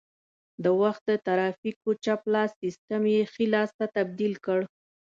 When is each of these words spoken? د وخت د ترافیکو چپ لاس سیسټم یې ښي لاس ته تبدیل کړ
د 0.63 0.65
وخت 0.81 1.01
د 1.09 1.11
ترافیکو 1.27 1.89
چپ 2.03 2.21
لاس 2.33 2.51
سیسټم 2.61 3.03
یې 3.13 3.21
ښي 3.31 3.45
لاس 3.53 3.69
ته 3.79 3.85
تبدیل 3.97 4.33
کړ 4.45 4.59